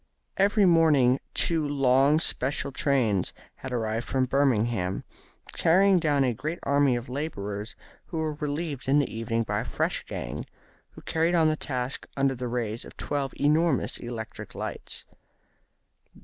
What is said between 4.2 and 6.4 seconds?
Birmingham, carrying down a